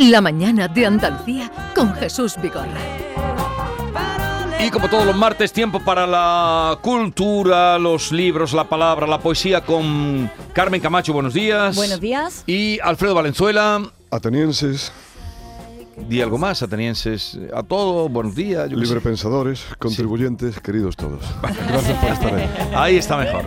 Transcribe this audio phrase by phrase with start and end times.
[0.00, 2.66] La mañana de Andalucía con Jesús Vigorra.
[4.58, 9.60] Y como todos los martes, tiempo para la cultura, los libros, la palabra, la poesía
[9.62, 11.76] con Carmen Camacho, buenos días.
[11.76, 12.44] Buenos días.
[12.46, 13.82] Y Alfredo Valenzuela.
[14.10, 14.90] Atenienses,
[16.08, 18.70] Di algo más, atenienses, a todos, buenos días.
[18.70, 18.94] yo qué sé.
[18.94, 21.20] librepensadores, contribuyentes, queridos todos.
[21.68, 22.50] Gracias por estar ahí.
[22.74, 23.44] Ahí está mejor.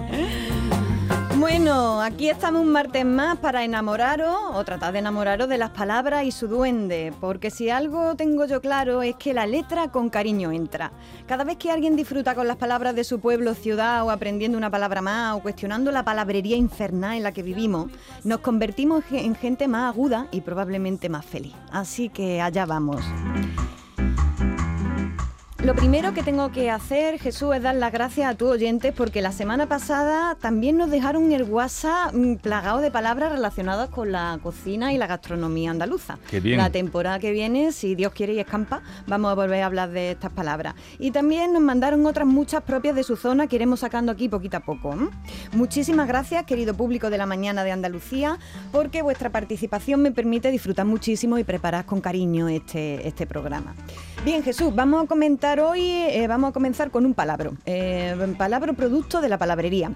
[1.55, 6.23] Bueno, aquí estamos un martes más para enamoraros o tratar de enamoraros de las palabras
[6.23, 10.51] y su duende, porque si algo tengo yo claro es que la letra con cariño
[10.51, 10.91] entra.
[11.27, 14.71] Cada vez que alguien disfruta con las palabras de su pueblo, ciudad o aprendiendo una
[14.71, 17.91] palabra más o cuestionando la palabrería infernal en la que vivimos,
[18.23, 21.53] nos convertimos en gente más aguda y probablemente más feliz.
[21.71, 23.03] Así que allá vamos.
[25.63, 29.21] Lo primero que tengo que hacer, Jesús, es dar las gracias a tus oyentes porque
[29.21, 34.37] la semana pasada también nos dejaron el WhatsApp mm, plagado de palabras relacionadas con la
[34.43, 36.19] cocina y la gastronomía andaluza.
[36.29, 36.57] Qué bien.
[36.57, 40.11] La temporada que viene, si Dios quiere y escampa, vamos a volver a hablar de
[40.11, 40.75] estas palabras.
[40.99, 44.57] Y también nos mandaron otras muchas propias de su zona que iremos sacando aquí poquito
[44.57, 44.93] a poco.
[45.53, 48.37] Muchísimas gracias, querido público de la mañana de Andalucía,
[48.73, 53.73] porque vuestra participación me permite disfrutar muchísimo y preparar con cariño este, este programa.
[54.23, 57.57] Bien, Jesús, vamos a comentar hoy, eh, vamos a comenzar con un palabro.
[57.65, 59.91] Eh, palabro producto de la palabrería.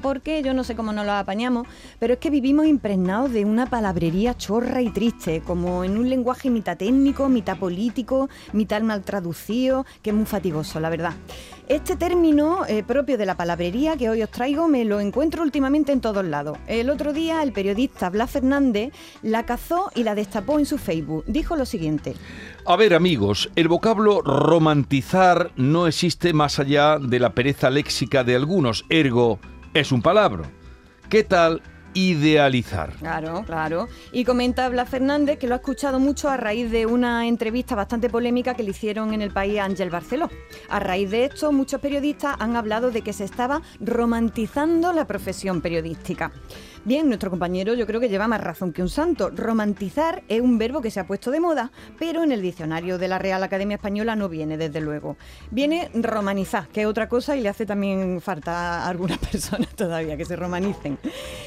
[0.00, 1.66] Porque yo no sé cómo nos lo apañamos,
[1.98, 6.50] pero es que vivimos impregnados de una palabrería chorra y triste, como en un lenguaje
[6.50, 11.14] mitad técnico, mitad político, mitad mal traducido, que es muy fatigoso, la verdad.
[11.66, 15.92] Este término eh, propio de la palabrería que hoy os traigo me lo encuentro últimamente
[15.92, 16.58] en todos lados.
[16.66, 21.24] El otro día el periodista Blas Fernández la cazó y la destapó en su Facebook.
[21.26, 22.16] Dijo lo siguiente.
[22.66, 28.36] A ver, amigos, el vocablo romantizar no existe más allá de la pereza léxica de
[28.36, 29.38] algunos, ergo
[29.74, 30.44] es un palabra.
[31.10, 31.60] ¿Qué tal
[31.94, 32.92] idealizar?
[32.94, 33.88] Claro, claro.
[34.12, 38.08] Y comenta Blas Fernández que lo ha escuchado mucho a raíz de una entrevista bastante
[38.08, 40.30] polémica que le hicieron en el país Ángel Barceló.
[40.68, 45.60] A raíz de esto, muchos periodistas han hablado de que se estaba romantizando la profesión
[45.60, 46.32] periodística.
[46.86, 49.30] Bien, nuestro compañero yo creo que lleva más razón que un santo.
[49.30, 53.08] Romantizar es un verbo que se ha puesto de moda, pero en el diccionario de
[53.08, 55.16] la Real Academia Española no viene, desde luego.
[55.50, 60.18] Viene romanizar, que es otra cosa y le hace también falta a algunas personas todavía
[60.18, 60.98] que se romanicen.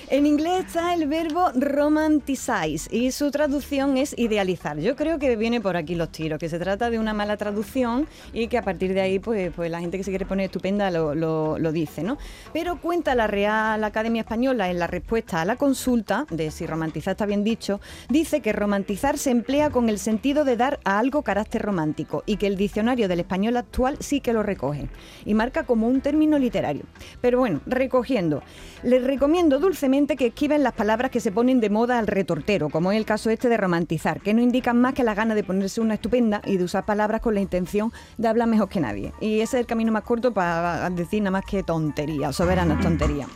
[0.10, 4.80] En inglés está el verbo romanticize y su traducción es idealizar.
[4.80, 8.08] Yo creo que viene por aquí los tiros, que se trata de una mala traducción
[8.34, 10.90] y que a partir de ahí pues, pues la gente que se quiere poner estupenda
[10.90, 12.18] lo, lo- lo dice, ¿no?
[12.54, 17.12] Pero cuenta la Real Academia Española en la respuesta a la consulta de si romantizar
[17.12, 21.22] está bien dicho, dice que romantizar se emplea con el sentido de dar a algo
[21.22, 24.88] carácter romántico y que el diccionario del español actual sí que lo recoge
[25.26, 26.84] y marca como un término literario.
[27.22, 28.42] Pero bueno, recogiendo,
[28.84, 32.92] les recomiendo dulcemente que esquiven las palabras que se ponen de moda al retortero, como
[32.92, 35.82] es el caso este de romantizar, que no indican más que la gana de ponerse
[35.82, 39.14] una estupenda y de usar palabras con la intención de hablar mejor que nadie.
[39.20, 43.28] Y ese es el camino más corto para decir nada más que tontería, soberanas tonterías.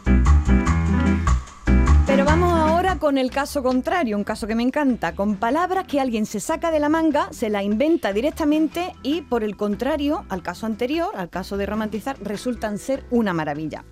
[2.22, 6.00] Pero vamos ahora con el caso contrario, un caso que me encanta, con palabras que
[6.00, 10.44] alguien se saca de la manga, se la inventa directamente y por el contrario, al
[10.44, 13.86] caso anterior, al caso de romantizar, resultan ser una maravilla.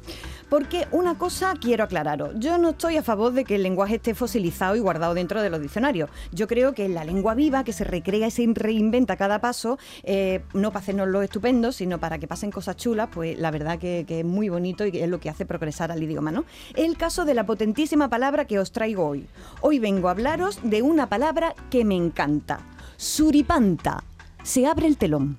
[0.50, 4.16] Porque una cosa quiero aclararos, yo no estoy a favor de que el lenguaje esté
[4.16, 6.10] fosilizado y guardado dentro de los diccionarios.
[6.32, 10.42] Yo creo que la lengua viva, que se recrea y se reinventa cada paso, eh,
[10.54, 14.06] no para hacernos lo estupendo, sino para que pasen cosas chulas, pues la verdad que,
[14.08, 16.46] que es muy bonito y que es lo que hace progresar al idioma, ¿no?
[16.76, 19.28] El caso de la potentísima palabra que os traigo hoy.
[19.62, 22.60] Hoy vengo a hablaros de una palabra que me encanta.
[22.98, 24.04] Suripanta.
[24.44, 25.38] Se abre el telón.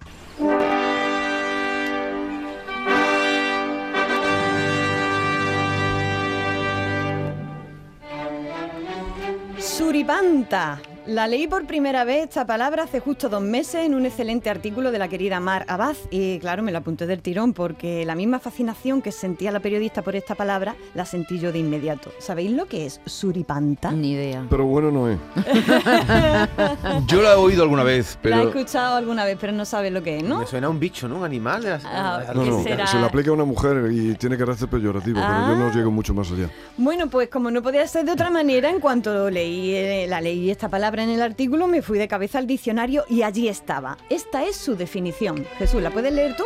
[9.81, 10.90] Suripanta.
[11.07, 14.93] La leí por primera vez esta palabra hace justo dos meses en un excelente artículo
[14.93, 18.39] de la querida Mar Abad y claro, me la apunté del tirón porque la misma
[18.39, 22.13] fascinación que sentía la periodista por esta palabra la sentí yo de inmediato.
[22.19, 23.91] ¿Sabéis lo que es suripanta?
[23.93, 24.45] Ni idea.
[24.51, 25.19] Pero bueno no es.
[27.07, 29.93] Yo la he oído alguna vez, La he pero escuchado alguna vez, pero no sabes
[29.93, 30.39] lo que es, ¿no?
[30.41, 31.17] Me suena a un bicho, ¿no?
[31.17, 31.63] Un animal.
[31.63, 32.87] de las- Ah, No, ¿Qué no, será?
[32.87, 35.73] se le aplica a una mujer y tiene carácter peyorativo, pero yo no Ah.
[35.75, 36.49] llego mucho más allá.
[36.77, 40.51] Bueno, pues como no podía ser de otra manera, en cuanto leí, eh, la leí
[40.51, 43.97] esta palabra en el artículo, me fui de cabeza al diccionario y allí estaba.
[44.09, 45.47] Esta es su definición.
[45.59, 46.45] Jesús, ¿la puedes leer tú?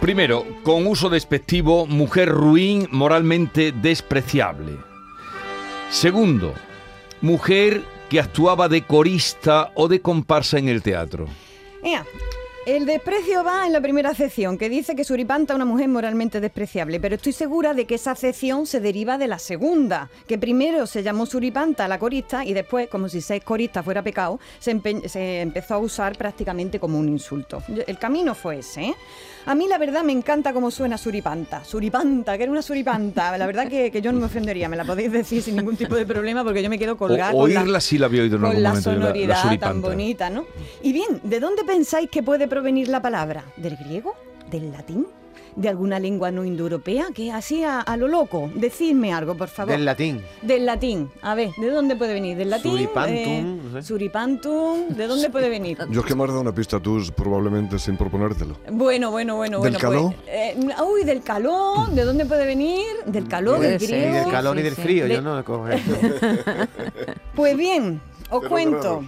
[0.00, 4.76] primero, con uso despectivo, mujer ruin, moralmente despreciable.
[5.90, 6.54] Segundo,
[7.20, 11.26] mujer que actuaba de corista o de comparsa en el teatro.
[11.82, 12.04] Ea,
[12.64, 16.40] El desprecio va en la primera acepción, que dice que Suripanta es una mujer moralmente
[16.40, 20.86] despreciable, pero estoy segura de que esa acepción se deriva de la segunda, que primero
[20.86, 24.80] se llamó Suripanta a la corista y después, como si ser corista fuera pecado, se,
[25.08, 27.64] se empezó a usar prácticamente como un insulto.
[27.84, 28.82] El camino fue ese.
[28.82, 28.94] ¿eh?
[29.46, 31.64] A mí la verdad me encanta cómo suena Suripanta.
[31.64, 33.36] Suripanta, que era una Suripanta.
[33.38, 35.96] La verdad que, que yo no me ofendería, me la podéis decir sin ningún tipo
[35.96, 38.36] de problema porque yo me quedo colgada O- con la- oírla sí la había oído
[38.36, 39.88] en con algún la yo, la- la sonoridad tan suripanta.
[39.88, 40.46] bonita, ¿no?
[40.84, 43.44] Y bien, ¿de dónde pensáis que puede provenir la palabra?
[43.56, 44.14] ¿Del griego?
[44.50, 45.06] ¿Del latín?
[45.56, 47.06] ¿De alguna lengua no indoeuropea?
[47.14, 48.50] Que así a, a lo loco.
[48.54, 49.72] Decidme algo, por favor.
[49.72, 50.20] Del latín.
[50.42, 51.10] Del latín.
[51.22, 52.36] A ver, ¿de dónde puede venir?
[52.36, 52.72] ¿Del latín?
[52.72, 53.82] Suripantum, Eh, no sé.
[53.86, 54.88] Suripantum.
[54.90, 55.78] ¿De dónde puede venir?
[55.90, 58.56] Yo es que me has dado una pista tú probablemente sin proponértelo.
[58.70, 59.78] Bueno, bueno, bueno, ¿Del bueno.
[59.78, 60.14] caló?
[60.24, 60.56] Pues, eh,
[60.90, 61.88] uy, del calor.
[61.90, 62.84] ¿De dónde puede venir?
[63.06, 63.88] Del calor, Puede del ser.
[63.88, 64.12] griego.
[64.12, 64.82] Ni del calor ni sí, del sí.
[64.82, 65.92] frío, De- yo no cojo eso.
[67.34, 68.00] Pues bien,
[68.30, 69.04] os Cero cuento,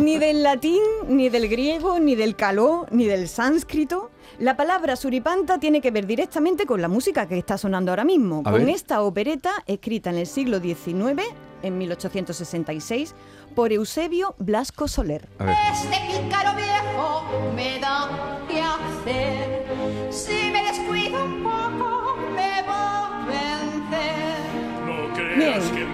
[0.00, 4.10] ni del latín, ni del griego, ni del caló, ni del sánscrito.
[4.38, 8.40] La palabra suripanta tiene que ver directamente con la música que está sonando ahora mismo,
[8.44, 8.74] A con ver.
[8.74, 11.22] esta opereta escrita en el siglo XIX,
[11.62, 13.14] en 1866,
[13.54, 15.28] por Eusebio Blasco Soler.
[15.38, 15.56] A ver.
[15.72, 17.22] Este pícaro viejo
[17.54, 19.66] me da que hacer.
[20.10, 21.18] Si me descuido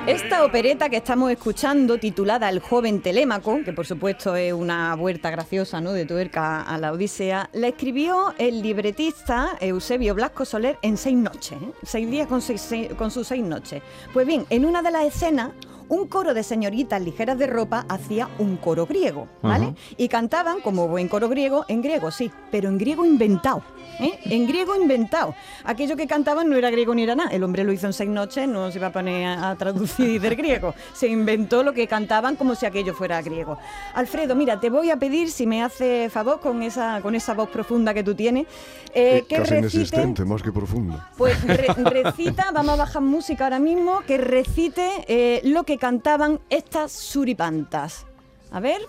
[0.06, 5.30] esta opereta que estamos escuchando, titulada El joven Telémaco, que por supuesto es una vuelta
[5.30, 5.92] graciosa ¿no?
[5.92, 11.52] de tuerca a la Odisea, la escribió el libretista Eusebio Blasco Soler en seis noches,
[11.60, 11.72] ¿eh?
[11.82, 13.82] seis días con, seis- con sus seis noches.
[14.12, 15.50] Pues bien, en una de las escenas,
[15.88, 19.74] un coro de señoritas ligeras de ropa hacía un coro griego, ¿vale?
[19.96, 23.62] Y cantaban, como buen coro griego, en griego, sí, pero en griego inventado.
[24.00, 24.18] ¿eh?
[24.24, 25.34] En griego inventado.
[25.64, 27.30] Aquello que cantaban no era griego ni era nada.
[27.30, 30.20] El hombre lo hizo en seis noches, no se iba a poner a, a traducir
[30.20, 30.74] del griego.
[30.92, 33.56] Se inventó lo que cantaban como si aquello fuera griego.
[33.94, 37.48] Alfredo, mira, te voy a pedir, si me hace favor, con esa, con esa voz
[37.48, 38.46] profunda que tú tienes,
[38.92, 39.76] eh, Eh, que casi recite...
[39.76, 41.00] inexistente, más que profundo.
[41.16, 41.66] Pues re-
[42.02, 48.06] recita, vamos a bajar música ahora mismo, que recite eh, lo que cantaban estas suripantas.
[48.50, 48.80] A ver,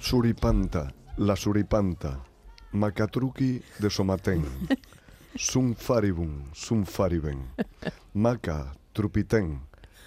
[0.00, 2.20] Suripanta, la suripanta,
[2.72, 4.44] macatruki de somatén,
[5.36, 7.48] sum faribum, sum fariben,
[8.12, 9.60] maca trupitén,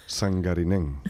[0.06, 1.00] sangarinén.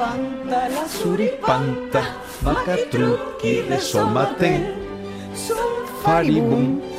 [0.00, 2.02] suripanta, la Suripanta,
[2.42, 4.74] macatruqui de somate,
[6.02, 6.89] faribum.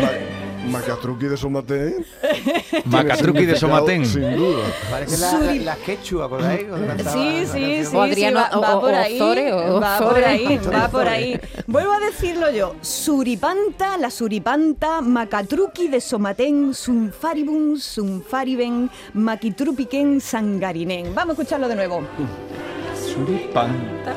[0.00, 2.04] Ma- macatruki de somatén.
[2.84, 4.04] Macatruqui de somatén.
[4.04, 4.64] Sin duda.
[4.90, 6.28] Parece la, la, Suri- la quechua.
[6.28, 9.98] Cuando cantaba Sí, sí, sí, O sí, Adriano va, va o- por o ahí, va
[9.98, 11.40] por ahí, va por ahí.
[11.66, 21.14] Vuelvo a decirlo yo, suripanta, la suripanta, macatruqui de somatén, sunfaribum, sunfariben, maquitrupiquen, sangarinen.
[21.14, 22.02] Vamos a escucharlo de nuevo.
[22.94, 24.14] Suripanta.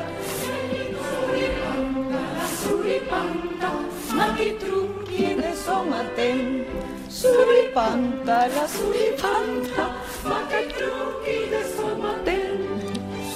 [4.42, 6.66] Maquitruqui de somatén,
[7.08, 9.84] suripanta, la suripanta,
[10.24, 12.58] macatruqui de somatén,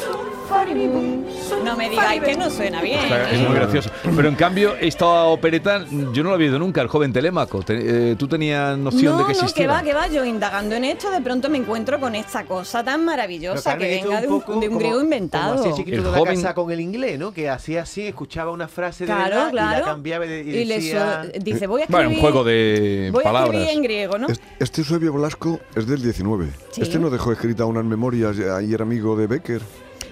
[0.00, 1.25] sunfaribum,
[1.66, 3.00] No me digáis que no suena bien.
[3.32, 3.90] Es muy gracioso.
[4.14, 7.62] Pero en cambio, esta opereta yo no la había oído nunca, el joven Telémaco.
[7.62, 10.06] Te- eh, ¿Tú tenías noción no, de que no, que va, que va.
[10.08, 14.20] Yo indagando en esto, de pronto me encuentro con esta cosa tan maravillosa que venga
[14.20, 15.56] de un un, poco de un como- griego inventado.
[15.62, 17.32] Como El de la joven- casa con el inglés, ¿no?
[17.32, 19.78] Que hacía así, escuchaba una frase de Claro, verdad y claro.
[19.80, 20.98] la cambiaba y, de- y Y le so-
[21.40, 21.88] dice, voy a escribir.
[22.06, 23.54] Bueno, un juego de voy a palabras.
[23.54, 24.28] escribir en griego, ¿no?
[24.28, 26.48] Est- Este Eusebio Blasco es del 19.
[26.70, 26.82] Sí.
[26.82, 29.60] Este no dejó escrita unas memorias y y era amigo de Becker.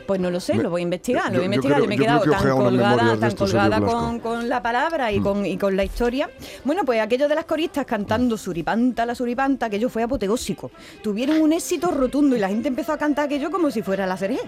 [0.07, 1.77] Pues no lo sé, Me- lo voy a investigar, lo voy a yo investigar.
[1.79, 3.81] creo- Yo, me he quedado que tan colgada, tan colgada
[4.21, 6.29] con, la palabra y, con, y con la historia.
[6.65, 10.71] Bueno, pues aquello de las coristas cantando suripanta, la suripanta, aquello fue apoteósico.
[11.03, 14.17] Tuvieron un éxito rotundo y la gente empezó a cantar aquello como si fuera la
[14.17, 14.41] serie.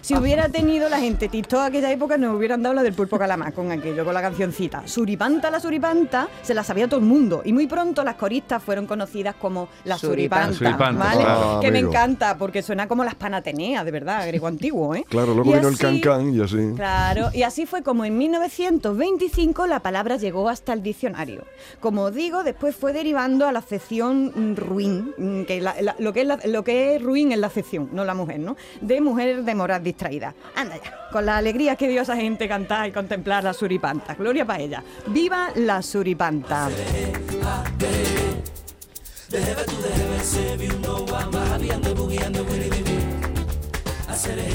[0.00, 3.52] Si hubiera tenido la gente TikTok aquella época, nos hubieran dado la del pulpo calamar
[3.52, 4.82] con aquello, con la cancioncita.
[4.86, 7.42] Suripanta, la suripanta, se la sabía todo el mundo.
[7.44, 10.52] Y muy pronto las coristas fueron conocidas como la suripanta.
[10.54, 10.58] Suripanta.
[10.58, 11.24] Suripanta, ¿vale?
[11.24, 11.60] claro.
[11.60, 14.97] que me encanta porque suena como las panateneas, de verdad, griego antiguo, ¿eh?
[15.08, 16.72] Claro, luego Y vino el así- cancán y así.
[16.76, 21.44] Claro, y así fue como en 1925 la palabra llegó hasta el diccionario.
[21.80, 25.96] Como os digo, después fue derivando a la acepción mm, ruin, mm, que la- la-
[25.98, 28.56] lo, que es la- lo que es ruin es la acepción, no la mujer, ¿no?
[28.80, 30.34] De mujer de moral distraída.
[30.54, 34.14] Anda ya, con la alegría que dio esa gente cantar y contemplar la suripanta.
[34.14, 34.82] Gloria para ella.
[35.08, 36.68] ¡Viva la suripanta!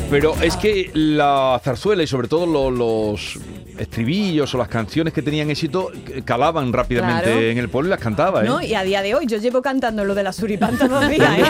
[0.09, 3.39] Pero es que la zarzuela y sobre todo lo- los
[3.77, 7.41] estribillos o las canciones que tenían éxito eh, calaban rápidamente Claro.
[7.41, 8.47] en el pueblo y las cantaba, ¿eh?
[8.47, 8.61] ¿No?
[8.61, 11.43] Y a día de hoy yo llevo cantando lo de la suripanta dos días, ¿eh?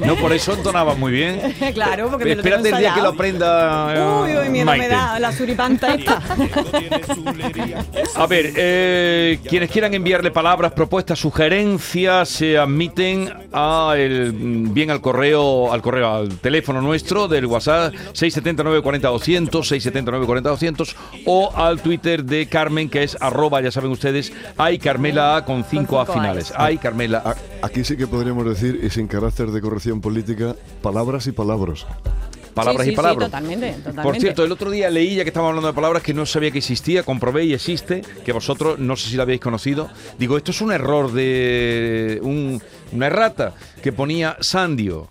[0.04, 1.40] No, por eso entonaba muy bien.
[1.74, 4.64] claro, porque me lo tengo Espérate el día que lo aprenda eh, Uy, uy, miedo
[4.66, 4.88] me Maite.
[4.88, 6.22] da la suripanta esta.
[8.16, 15.00] A ver, eh, quienes quieran enviarle palabras, propuestas, sugerencias, se admiten a el, bien al
[15.00, 21.52] correo, al correo, al teléfono nuestro del WhatsApp 679 40 200, 679 40 200 o
[21.56, 26.00] al Twitter de Carmen que es arroba, ya saben ustedes, hay Carmela A con 5
[26.00, 26.52] A finales.
[26.56, 27.36] Hay Carmela A.
[27.66, 31.86] Aquí sí que podríamos decir, y sin carácter de corrección política, palabras y palabras.
[32.54, 33.26] Palabras Sí, y sí, palabras.
[33.26, 34.02] Sí, totalmente, totalmente.
[34.02, 36.50] Por cierto, el otro día leí, ya que estábamos hablando de palabras, que no sabía
[36.50, 39.88] que existía, comprobé y existe, que vosotros no sé si la habéis conocido.
[40.18, 42.60] Digo, esto es un error de un-
[42.92, 45.10] una errata que ponía Sandio.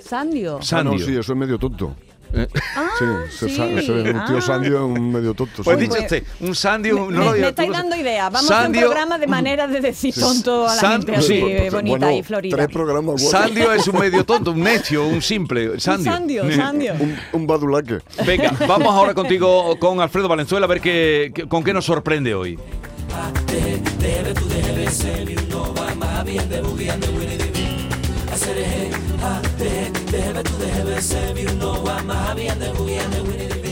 [0.00, 0.58] Sandio.
[0.60, 0.98] Ah, Sandio.
[0.98, 1.94] no, sí, eso es medio tonto.
[2.32, 2.46] Eh,
[2.76, 3.56] Ah, Sí, se sí.
[3.56, 4.40] sa- se- un tío Ah.
[4.40, 5.62] sandio es un medio tonto.
[5.64, 5.82] Pues sí.
[5.86, 6.94] dicho usted, un Sandio.
[6.94, 8.32] Me, no me- lo me digas, tú estáis dando ideas.
[8.32, 11.16] Vamos a hacer Sandio- un programa de maneras de decir tonto a la San- gente
[11.16, 12.56] así sí, eh, bonita Bueno, y florida.
[12.56, 13.28] Tres programas.
[13.28, 15.70] Sandio es un medio tonto, un necio, un simple.
[15.70, 16.12] Un Sandio.
[16.12, 16.94] Sandio, Sandio.
[17.00, 17.98] Un, un badulaque.
[18.24, 22.34] Venga, vamos ahora contigo con Alfredo Valenzuela a ver qué, qué- con qué nos sorprende
[22.34, 22.58] hoy.
[28.32, 31.36] I said it hit, ha, the They the heaven to the heaven, Sam.
[31.36, 33.69] You know I'm a hobby and the boogie and the winning.